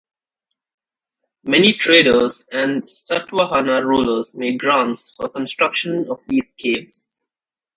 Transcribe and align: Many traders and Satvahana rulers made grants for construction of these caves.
Many 1.43 1.73
traders 1.73 2.43
and 2.51 2.81
Satvahana 2.87 3.83
rulers 3.85 4.33
made 4.33 4.59
grants 4.59 5.13
for 5.15 5.29
construction 5.29 6.07
of 6.09 6.21
these 6.27 6.51
caves. 6.57 7.13